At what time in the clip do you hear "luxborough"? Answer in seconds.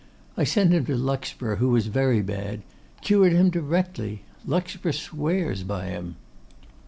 0.97-1.57, 4.47-4.91